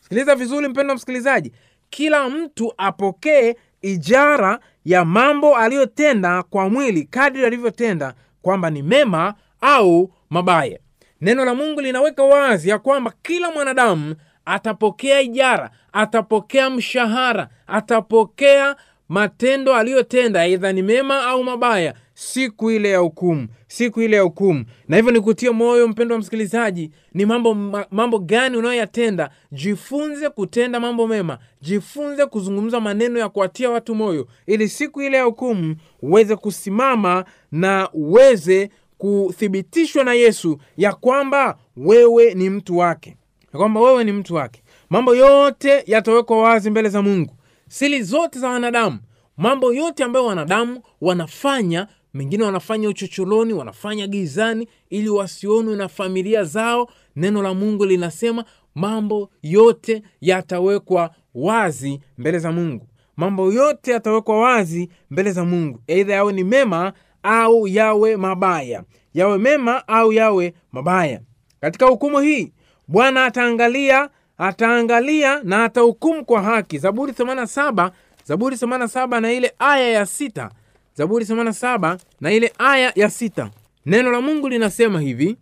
Sikiliza 0.00 0.34
vizuri 0.34 0.68
mpendo 0.68 0.94
msikilizaji. 0.94 1.52
Kila 1.90 2.28
mtu 2.30 2.74
apokee 2.76 3.54
ijara 3.84 4.58
ya 4.84 5.04
mambo 5.04 5.56
aliyotenda 5.56 6.42
kwa 6.42 6.68
mwili 6.70 7.02
kadri 7.04 7.44
alivyotenda 7.46 8.14
kwamba 8.42 8.70
ni 8.70 8.82
mema 8.82 9.34
au 9.60 10.10
mabaya. 10.30 10.78
Neno 11.20 11.44
la 11.44 11.54
mungu 11.54 11.80
linaweka 11.80 12.22
wazi 12.22 12.68
ya 12.68 12.78
kwamba 12.78 13.12
kila 13.22 13.50
mwanadamu 13.50 14.14
atapokea 14.44 15.20
ijara 15.20 15.70
atapokea 15.92 16.70
mshahara 16.70 17.48
atapokea 17.66 18.76
matendo 19.08 19.74
aliyotenda 19.74 20.40
aidha 20.40 20.72
ni 20.72 20.82
mema 20.82 21.24
au 21.26 21.44
mabaya 21.44 21.94
siku 22.14 22.70
ile 22.70 22.90
ya 22.90 22.98
hukumu 22.98 23.48
siku 23.66 24.02
ile 24.02 24.16
ya 24.16 24.22
hukumu. 24.22 24.64
Na 24.88 24.96
hivyo 24.96 25.12
nikutie 25.12 25.50
moyo 25.50 25.88
mpendo 25.88 26.14
wa 26.14 26.18
msikilizaji 26.20 26.90
ni 27.14 27.26
mambo 27.26 27.54
mambo 27.90 28.18
gani 28.18 28.56
unayoyatenda? 28.56 29.30
Jifunze 29.52 30.30
kutenda 30.30 30.80
mambo 30.80 31.06
mema 31.06 31.38
jifunze 31.60 32.26
kuzungumza 32.26 32.80
maneno 32.80 33.18
ya 33.18 33.28
kuwatia 33.28 33.70
watu 33.70 33.94
moyo 33.94 34.28
ili 34.46 34.68
siku 34.68 35.02
ile 35.02 35.16
ya 35.16 35.22
hukumu 35.24 35.76
uweze 36.02 36.36
kusimama 36.36 37.24
na 37.52 37.88
uweze 37.92 38.70
kuthibitishwa 38.98 40.04
na 40.04 40.14
yesu 40.14 40.58
ya 40.76 40.92
kwamba 40.92 41.58
wewe 41.76 42.34
ni 42.34 42.50
mtu 42.50 42.78
wake. 42.78 43.16
Ya 43.52 43.58
kwamba 43.60 43.80
wewe 43.80 44.04
ni 44.04 44.12
mtu 44.12 44.34
wake. 44.34 44.62
Mambo 44.90 45.14
yote 45.14 45.82
yatawekwa 45.86 46.38
wazi 46.42 46.70
mbele 46.70 46.88
za 46.88 47.02
mungu. 47.02 47.36
Sili 47.68 48.02
zote 48.02 48.38
za 48.38 48.48
wanadamu 48.48 48.98
mambo 49.36 49.72
yote 49.72 50.04
ambayo 50.04 50.26
wanadamu 50.26 50.82
wanafanya 51.00 51.86
mengine 52.14 52.44
wanafanya 52.44 52.88
uchochoroni 52.88 53.52
wanafanya 53.52 54.06
gizani 54.06 54.68
ili 54.90 55.08
wasionwe 55.08 55.76
na 55.76 55.88
familia 55.88 56.44
zao. 56.44 56.88
Neno 57.16 57.42
la 57.42 57.54
mungu 57.54 57.84
linasema 57.84 58.44
mambo 58.74 59.30
yote 59.42 60.02
yatawekwa 60.20 61.10
wazi 61.34 62.00
mbele 62.18 62.38
za 62.38 62.52
mungu. 62.52 62.88
Mambo 63.16 63.52
yote 63.52 63.90
yatawekwa 63.92 64.40
wazi 64.40 64.88
mbele 65.10 65.32
za 65.32 65.44
mungu. 65.44 65.80
Eidha 65.86 66.14
yawe 66.14 66.32
ni 66.32 66.44
mema 66.44 66.92
au 67.22 67.68
yawe 67.68 68.16
mabaya. 68.16 68.84
Yawe 69.14 69.38
mema 69.38 69.88
au 69.88 70.12
yawe 70.12 70.54
mabaya. 70.72 71.20
Katika 71.60 71.86
hukumu 71.86 72.20
hii 72.20 72.52
bwana 72.88 73.24
ataangalia 73.24 74.10
ataangalia 74.38 75.40
na 75.42 75.64
atahukumu 75.64 76.24
kwa 76.24 76.42
haki. 76.42 76.78
Zaburi 76.78 77.12
87 77.12 77.90
zaburi 78.24 78.56
87 78.56 79.20
na 79.20 79.32
ile 79.32 79.52
aya 79.58 79.88
ya 79.90 80.06
sita 80.06 80.50
zaburi 80.94 81.24
87 81.24 81.98
na 82.20 82.32
ile 82.32 82.52
aya 82.58 82.92
ya 82.94 83.10
sita. 83.10 83.50
Neno 83.86 84.10
la 84.10 84.20
mungu 84.20 84.48
linasema 84.48 85.00
hivi 85.00 85.36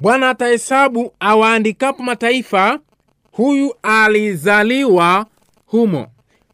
bwana 0.00 0.30
atahesabu 0.30 1.12
awaandikapo 1.20 2.02
mataifa 2.02 2.78
huyu 3.32 3.74
alizaliwa 3.82 5.26
humo. 5.66 6.06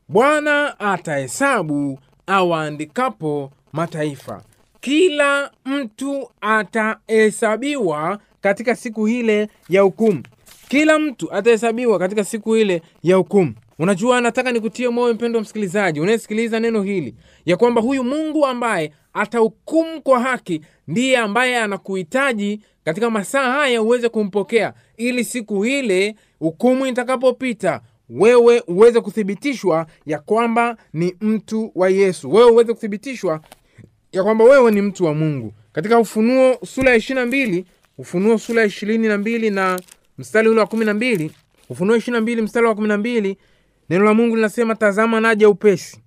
Bwana 0.09 0.81
atahesabu 0.81 1.99
awaandikapo 2.27 3.53
mataifa. 3.73 4.43
Kila 4.81 5.51
mtu 5.65 6.31
atahesabiwa 6.41 8.19
katika 8.41 8.77
siku 8.77 9.09
ile 9.09 9.49
ya 9.69 9.83
hukumu. 9.83 10.23
Kila 10.69 10.99
mtu 10.99 11.33
atahesabiwa 11.35 11.99
katika 11.99 12.25
siku 12.25 12.57
ile 12.57 12.83
ya 13.03 13.17
hukumu 13.17 13.55
unajua 13.81 14.21
nataka 14.21 14.53
nikutie 14.53 14.89
moyo 14.89 15.15
mpendo 15.15 15.39
wa 15.39 15.43
msikilizaji 15.43 16.01
unayesikiliza 16.01 16.61
neno 16.61 16.83
hili 16.83 17.15
ya 17.47 17.57
kwamba 17.57 17.81
huyu 17.81 18.05
mungu 18.05 18.47
ambaye 18.47 18.93
atahukumu 19.13 20.03
kwa 20.03 20.21
haki 20.21 20.61
ndiye 20.89 21.17
ambaye 21.19 21.57
anakuhitaji 21.59 22.61
katika 22.85 23.11
masaa 23.11 23.53
haya 23.53 23.83
uweze 23.83 24.09
kumpokea 24.09 24.75
ili 24.97 25.25
siku 25.25 25.67
ile 25.67 26.15
hukumu 26.39 26.87
itakapopita 26.87 27.81
wewe 28.11 28.63
uweze 28.67 29.01
kuthibitishwa 29.01 29.87
ya 30.07 30.19
kwamba 30.19 30.77
ni 30.93 31.17
mtu 31.21 31.73
wa 31.75 31.91
yesu. 31.91 32.33
Wewe 32.33 32.51
uweze 32.51 32.73
kuthibitishwa 32.75 33.41
ya 34.13 34.23
kwamba 34.25 34.45
wewe 34.45 34.71
ni 34.71 34.83
mtu 34.83 35.05
wa 35.05 35.15
mungu. 35.15 35.53
Katika 35.73 35.99
ufunuo 35.99 36.59
sura 36.67 36.91
ya 36.91 36.97
ishirina 36.97 37.27
mbili 37.27 37.65
ufunuo 37.99 38.39
sura 38.39 38.61
ya 38.61 38.67
ishirini 38.67 39.09
na 39.09 39.19
mbili 39.19 39.51
na 39.51 39.81
mstari 40.19 40.49
ule 40.49 40.61
wa 40.61 40.67
kumi 40.67 40.85
na 40.85 40.95
mbili 40.95 41.31
ufunuo 41.69 41.97
ishirina 41.97 42.21
mbili 42.21 42.43
mstari 42.43 42.67
wa 42.67 42.75
kumi 42.75 42.89
na 42.89 42.99
mbili 42.99 43.37
neno 43.91 44.05
la 44.05 44.15
mungu 44.15 44.37
linasema 44.37 44.75
tazama 44.75 45.21
naja 45.21 45.49
upesi 45.49 46.01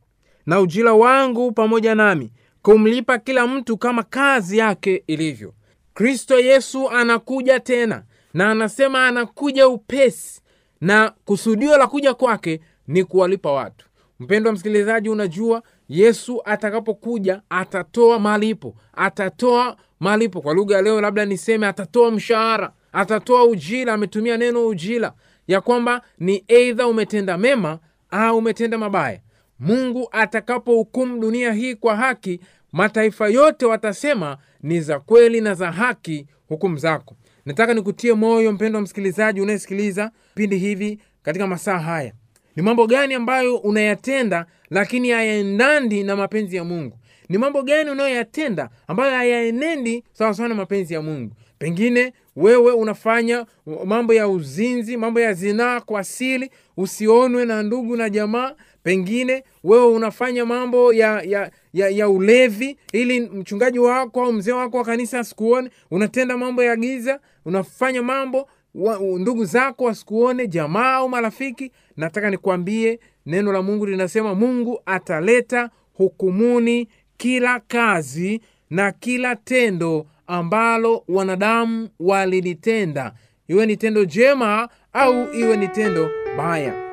na 0.45 0.59
ujira 0.59 0.93
wangu 0.93 1.51
pamoja 1.51 1.95
nami 1.95 2.31
kumlipa 2.61 3.17
kila 3.17 3.47
mtu 3.47 3.77
kama 3.77 4.03
kazi 4.03 4.57
yake 4.57 5.03
ilivyo. 5.07 5.53
Kristo 5.93 6.39
yesu 6.39 6.89
anakuja 6.89 7.59
tena 7.59 8.03
na 8.33 8.51
anasema 8.51 9.07
anakuja 9.07 9.67
upesi 9.67 10.41
na 10.81 11.13
kusudio 11.25 11.77
la 11.77 11.87
kuja 11.87 12.13
kwake 12.13 12.61
ni 12.87 13.03
kuwalipa 13.03 13.51
watu. 13.51 13.85
Mpendo 14.19 14.49
wa 14.49 14.53
msikilizaji 14.53 15.09
unajua 15.09 15.63
yesu 15.89 16.41
atakapokuja 16.45 17.41
atatoa 17.49 18.19
malipo 18.19 18.75
atatoa 18.93 19.77
malipo. 19.99 20.41
Kwa 20.41 20.53
lugha 20.53 20.75
ya 20.75 20.81
leo 20.81 21.01
labda 21.01 21.25
niseme 21.25 21.67
atatoa 21.67 22.11
mshahara 22.11 22.71
atatoa 22.93 23.43
ujira 23.43 23.93
ametumia 23.93 24.37
neno 24.37 24.67
ujira 24.67 25.13
ya 25.47 25.61
kwamba 25.61 26.01
ni 26.19 26.43
eidha 26.47 26.87
umetenda 26.87 27.37
mema 27.37 27.79
au 28.11 28.37
umetenda 28.37 28.77
mabaya. 28.77 29.19
Mungu 29.59 30.07
atakapohukumu 30.11 31.19
dunia 31.19 31.53
hii 31.53 31.75
kwa 31.75 31.95
haki 31.95 32.39
mataifa 32.71 33.27
yote 33.27 33.65
watasema 33.65 34.37
ni 34.63 34.81
za 34.81 34.99
kweli 34.99 35.41
na 35.41 35.53
za 35.53 35.71
haki 35.71 36.27
hukumu 36.47 36.77
zako. 36.77 37.15
Nataka 37.45 37.73
nikutie 37.73 38.13
moyo 38.13 38.51
mpendo 38.51 38.77
wa 38.77 38.83
msikilizaji 38.83 39.41
unayesikiliza 39.41 40.11
vipindi 40.35 40.57
hivi 40.57 40.99
katika 41.23 41.47
masaa 41.47 41.77
haya. 41.79 42.13
Ni 42.55 42.63
mambo 42.63 42.87
gani 42.87 43.13
ambayo 43.13 43.55
unayatenda 43.57 44.45
lakini 44.69 45.09
hayaendandi 45.09 46.03
na 46.03 46.15
mapenzi 46.15 46.55
ya 46.55 46.63
mungu? 46.63 46.97
Ni 47.29 47.37
mambo 47.37 47.61
gani 47.63 47.89
unayoyatenda 47.89 48.69
ambayo 48.87 49.11
hayaenendi 49.15 50.03
sawasawa 50.13 50.49
na 50.49 50.55
mapenzi 50.55 50.93
ya 50.93 51.01
mungu 51.01 51.33
pengine 51.67 52.13
wewe 52.35 52.71
unafanya 52.71 53.45
mambo 53.85 54.13
ya 54.13 54.27
uzinzi 54.27 54.97
mambo 54.97 55.19
ya 55.19 55.33
zinaa 55.33 55.81
kwa 55.81 56.03
siri 56.03 56.49
usionwe 56.77 57.45
na 57.45 57.63
ndugu 57.63 57.95
na 57.97 58.09
jamaa. 58.09 58.53
Pengine 58.83 59.43
wewe 59.63 59.85
unafanya 59.85 60.45
mambo 60.45 60.93
ya 60.93 61.21
ya, 61.21 61.51
ya, 61.73 61.89
ya 61.89 62.09
ulevi 62.09 62.77
ili 62.93 63.19
mchungaji 63.19 63.79
wako 63.79 64.23
au 64.23 64.33
mzee 64.33 64.51
wako 64.51 64.77
wa 64.77 64.83
kanisa 64.83 65.19
asikuone. 65.19 65.69
Unatenda 65.91 66.37
mambo 66.37 66.63
ya 66.63 66.75
giza 66.75 67.19
unafanya 67.45 68.01
mambo 68.03 68.49
wa, 68.75 68.99
ndugu 68.99 69.45
zako 69.45 69.83
wasikuone 69.83 70.47
jamaa 70.47 70.93
au 70.93 71.09
marafiki. 71.09 71.71
Nataka 71.97 72.29
nikwambie 72.29 72.99
neno 73.25 73.51
la 73.53 73.61
mungu 73.61 73.85
linasema 73.85 74.35
mungu 74.35 74.79
ataleta 74.85 75.69
hukumuni 75.93 76.87
kila 77.17 77.59
kazi 77.59 78.41
na 78.69 78.91
kila 78.91 79.35
tendo 79.35 80.05
ambalo 80.27 81.03
wanadamu 81.07 81.89
walilitenda 81.99 83.13
iwe 83.47 83.65
ni 83.65 83.77
tendo 83.77 84.05
jema 84.05 84.69
au 84.93 85.33
iwe 85.33 85.57
ni 85.57 85.67
tendo 85.67 86.09
baya. 86.37 86.83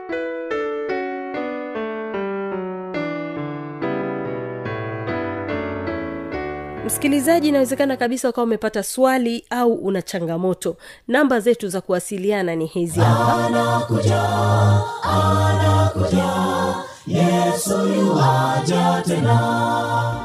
Msikilizaji 6.87 7.49
inawezekana 7.49 7.97
kabisa 7.97 8.29
ukawa 8.29 8.45
umepata 8.45 8.83
swali 8.83 9.45
au 9.51 9.73
una 9.75 10.03
changamoto. 10.03 10.77
Namba 11.09 11.41
zetu 11.41 11.69
za 11.69 11.81
kuwasiliana 11.81 12.55
ni 12.57 12.67
hizi 12.67 13.01
hapa. 13.01 13.51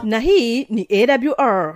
Na 0.03 0.19
hii 0.19 0.63
ni 0.69 0.87
awr 0.91 1.75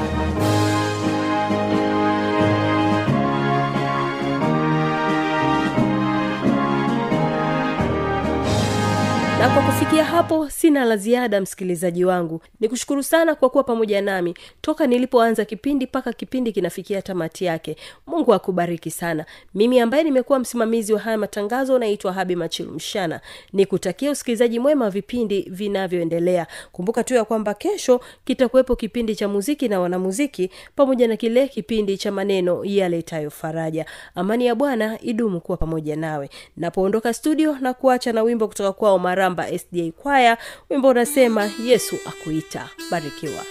na 9.41 9.49
kwa 9.49 9.63
kufikia 9.63 10.03
hapo 10.05 10.49
sina 10.49 10.85
la 10.85 10.97
ziada 10.97 11.41
msikilizaji 11.41 12.05
wangu. 12.05 12.41
Nikushukuru 12.59 13.03
sana 13.03 13.35
kwa 13.35 13.49
kuwa 13.49 13.63
pamoja 13.63 14.01
nami. 14.01 14.33
Toka 14.61 14.87
nilipoanza 14.87 15.45
kipindi 15.45 15.85
mpaka 15.85 16.13
kipindi 16.13 16.51
kinafikia 16.51 17.01
tamati 17.01 17.45
yake. 17.45 17.75
Mungu 18.07 18.33
akubariki 18.33 18.91
sana. 18.91 19.25
Mimi 19.55 19.79
ambaye 19.79 20.03
nimekuwa 20.03 20.39
msimamizi 20.39 20.93
wa 20.93 20.99
haya 20.99 21.17
matangazo 21.17 21.79
naitwa 21.79 22.13
habi 22.13 22.35
machilu 22.35 22.71
mshana. 22.71 23.21
Nikutakia 23.53 24.11
usikilizaji 24.11 24.59
mwema 24.59 24.85
wa 24.85 24.91
vipindi 24.91 25.41
vinavyoendelea. 25.49 26.47
Kumbuka 26.71 27.03
tu 27.03 27.13
ya 27.13 27.25
kwamba 27.25 27.53
kesho 27.53 28.01
kitakuwepo 28.25 28.75
kipindi 28.75 29.15
cha 29.15 29.27
muziki 29.27 29.67
na 29.67 29.79
wanamuziki 29.79 30.49
pamoja 30.75 31.07
na 31.07 31.17
kile 31.17 31.47
kipindi 31.47 31.97
cha 31.97 32.11
maneno 32.11 32.61
yaletayo 32.65 33.29
faraja. 33.31 33.85
Amani 34.15 34.45
ya 34.45 34.55
bwana 34.55 35.01
idumu 35.01 35.41
kuwa 35.41 35.57
pamoja 35.57 35.95
nawe. 35.95 36.29
Napoondoka 36.57 37.13
studio 37.13 37.57
na 37.61 37.73
kuacha 37.73 38.13
na 38.13 38.23
wimbo 38.23 38.47
kutoka 38.47 38.71
kwao 38.71 38.99
maramba 39.35 39.59
sda 39.59 39.91
kwaya 39.91 40.37
wimbo 40.69 40.87
unasema 40.89 41.49
yesu 41.65 41.95
akuita. 42.05 42.69
Barikiwa 42.91 43.45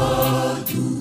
ita 0.00 0.99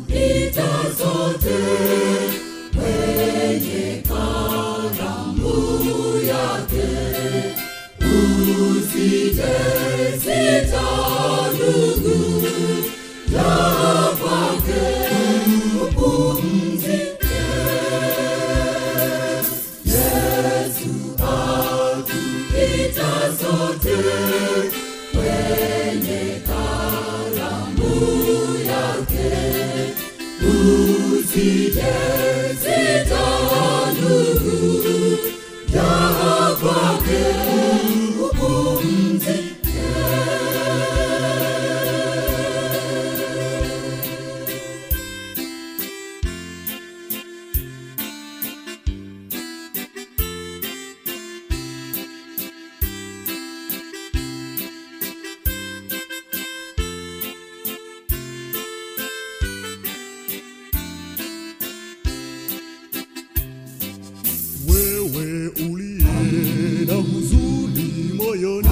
na 66.88 66.94
huzuni 66.94 68.14
moyoni, 68.16 68.70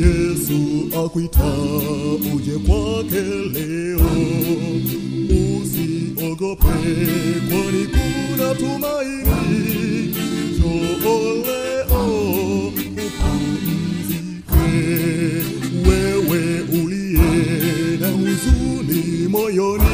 Yesu 0.00 0.58
akuita 1.04 1.52
uje 2.34 2.58
kwake 2.66 3.20
leo. 3.52 4.00
Usiogope, 5.62 6.76
kwani 7.48 7.86
kuna 7.86 8.54
tumaini. 8.54 10.14
Njoo 10.58 11.34
leo 11.46 12.68
upumzike, 12.68 14.64
wewe 15.88 16.42
uliye 16.60 17.98
na 18.00 18.08
huzuni 18.08 19.28
moyoni, 19.28 19.84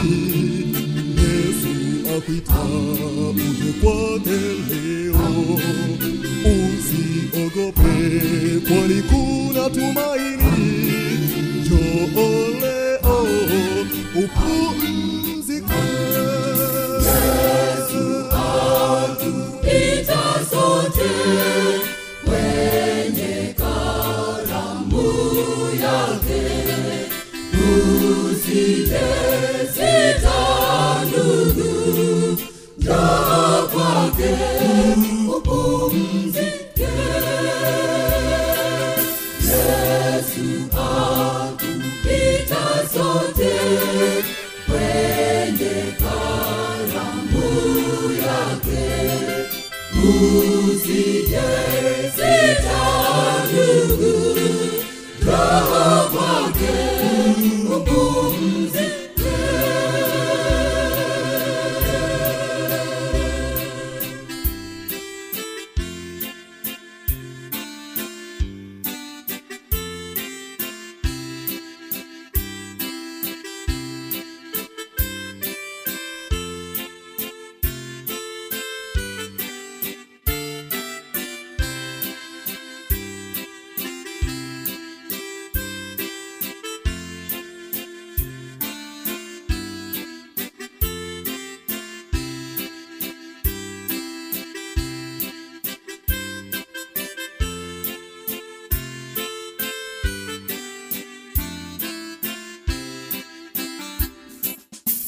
Yesu 1.17 1.73
akuita 2.17 2.65
uje 3.31 3.73
kwake 3.83 4.39
leo. 4.71 5.02
walikuwa 8.81 9.53
na 9.53 9.71
tumaini. 9.71 10.32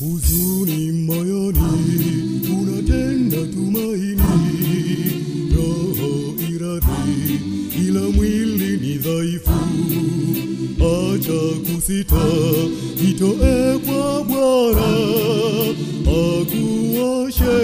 Huzuni 0.05 0.93
moyoni 0.93 1.61
unatenda 2.61 3.37
tumaini. 3.47 4.23
Roho 5.57 6.35
iradhi 6.55 7.41
ila 7.89 8.01
mwili 8.01 8.77
ni 8.77 8.95
dhaifu. 8.99 9.51
Acha 10.81 11.41
kusita 11.75 12.25
itoe 13.11 13.79
kwa 13.79 14.25
bwana. 14.25 14.89
Akuoshe 16.01 17.57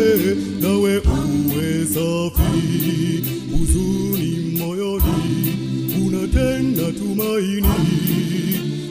nawe 0.61 0.99
uwe 0.99 1.87
safi. 1.95 3.25
Huzuni 3.53 4.57
moyoni 4.59 5.15
unatenda 6.07 6.93
tumaini. 6.93 7.69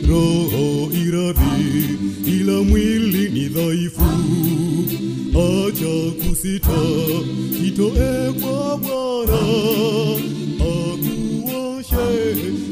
Roho 0.09 0.91
iradhi 1.07 1.97
ila 2.27 2.63
mwili 2.63 2.88
acha 6.39 6.59
kusita 6.59 6.71
itoe 7.67 8.33
kwa 8.41 8.77
bwana 8.77 9.39
akuoshe 10.69 12.07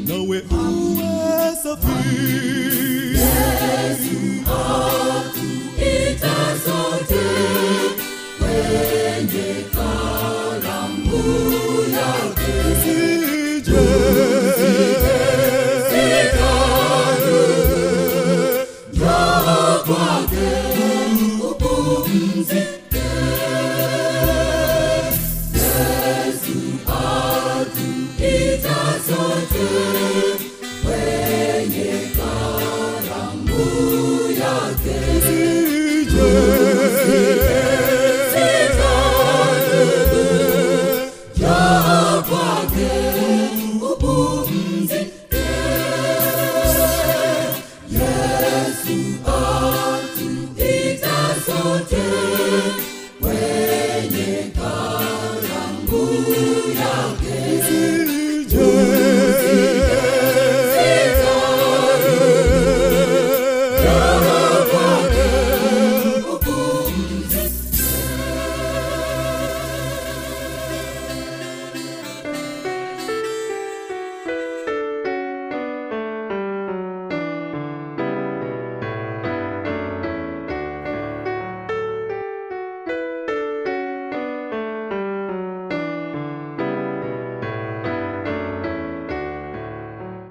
nawe 0.07 0.43
uwe 0.51 1.55
safi 1.63 2.66